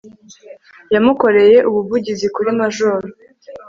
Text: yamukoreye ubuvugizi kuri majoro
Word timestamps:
yamukoreye 0.93 1.57
ubuvugizi 1.69 2.25
kuri 2.35 2.49
majoro 2.59 3.05